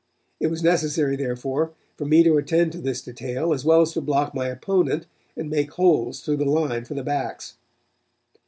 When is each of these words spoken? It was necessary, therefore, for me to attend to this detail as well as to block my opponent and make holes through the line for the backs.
It 0.39 0.47
was 0.47 0.63
necessary, 0.63 1.15
therefore, 1.15 1.73
for 1.95 2.05
me 2.05 2.23
to 2.23 2.35
attend 2.37 2.71
to 2.71 2.79
this 2.81 3.03
detail 3.03 3.53
as 3.53 3.63
well 3.63 3.81
as 3.81 3.93
to 3.93 4.01
block 4.01 4.33
my 4.33 4.47
opponent 4.47 5.05
and 5.37 5.47
make 5.47 5.73
holes 5.73 6.21
through 6.21 6.37
the 6.37 6.45
line 6.45 6.85
for 6.85 6.95
the 6.95 7.03
backs. 7.03 7.53